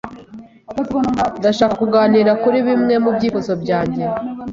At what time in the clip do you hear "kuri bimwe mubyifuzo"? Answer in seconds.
2.41-3.51